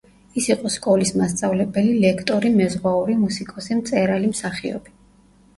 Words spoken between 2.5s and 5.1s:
მეზღვაური, მუსიკოსი, მწერალი, მსახიობი.